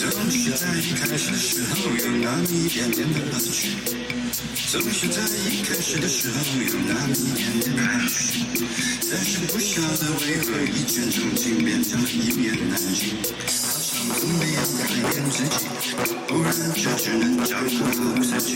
[0.00, 3.76] 总是在一开始的时候有那么一点点的乐趣，
[4.70, 8.40] 总是在一开始的时候有那么一点点的乐趣，
[9.10, 13.14] 但是不晓得为何一见钟情变成了一言难尽，
[13.44, 15.68] 好像从没有改变自己，
[16.26, 17.92] 不然就只能照顾好
[18.22, 18.48] 自己。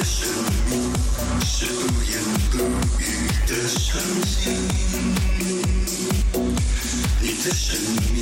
[0.00, 0.24] 你的生
[0.70, 0.72] 命
[1.44, 2.12] 是不言
[2.50, 2.56] 不
[3.02, 3.04] 语
[3.46, 4.40] 的伤心，
[7.20, 7.68] 你的生
[8.14, 8.18] 命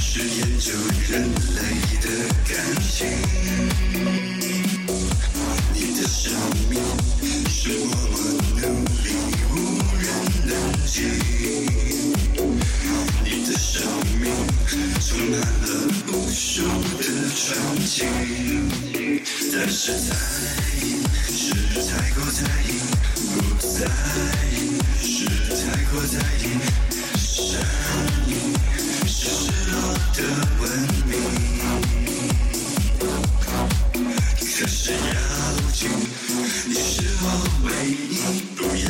[0.00, 0.72] 是研究
[1.10, 1.12] 人
[1.56, 1.60] 类
[2.00, 2.06] 的
[2.48, 2.50] 感
[2.90, 2.96] 情，
[5.74, 6.32] 你的生
[6.70, 6.72] 命
[7.50, 8.16] 是默默
[8.62, 8.64] 努
[9.04, 9.06] 力
[9.50, 9.54] 无
[10.00, 10.02] 人
[10.46, 10.50] 能
[10.86, 10.96] 及，
[13.22, 13.70] 你的生
[14.22, 14.24] 命
[15.00, 15.68] 充满了
[16.08, 16.42] 无数
[16.96, 17.04] 的
[17.36, 17.44] 传
[17.84, 17.92] 奇。
[19.56, 20.10] 但是在
[21.74, 22.78] 是太过在意，
[23.34, 23.74] 不在
[24.52, 24.54] 意
[25.02, 25.26] 是
[25.66, 26.46] 太过在意，
[27.18, 27.26] 善
[28.28, 28.30] 意
[29.08, 29.74] 是失落
[30.14, 30.18] 的
[30.60, 30.62] 文
[31.08, 31.12] 明。
[34.56, 34.96] 可是要
[35.72, 35.90] 紧，
[36.68, 37.24] 你是我
[37.64, 38.22] 唯一，
[38.54, 38.88] 不要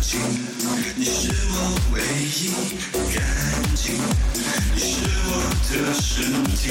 [0.00, 0.08] 紧，
[0.94, 1.18] 你是
[1.50, 1.54] 我
[1.92, 1.98] 唯
[2.30, 2.38] 一，
[3.12, 3.18] 干
[3.74, 3.84] 净，
[4.72, 4.88] 你是
[5.26, 5.28] 我
[5.68, 6.08] 的身
[6.54, 6.62] 体。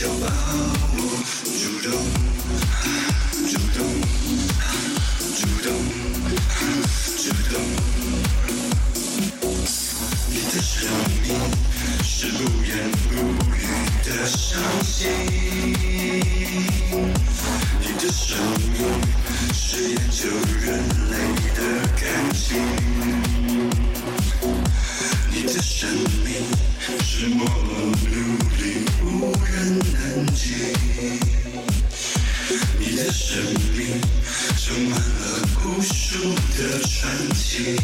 [0.00, 0.26] 你就抱
[0.94, 0.96] 我，
[1.58, 1.90] 主动，
[3.50, 3.82] 主动，
[5.34, 5.66] 主动，
[7.18, 7.52] 主动。
[10.30, 10.70] 你的生
[11.24, 11.26] 命
[12.04, 12.70] 是不言
[13.08, 13.10] 不
[13.56, 13.58] 语
[14.04, 15.00] 的伤心，
[17.80, 18.38] 你的生
[18.78, 18.78] 命
[19.52, 20.22] 是研究
[20.60, 20.66] 人
[21.10, 21.12] 类
[21.56, 21.58] 的
[22.00, 22.46] 感情，
[25.32, 25.90] 你的生
[26.24, 26.30] 命
[27.02, 27.44] 是默
[35.68, 37.76] 无数的传奇。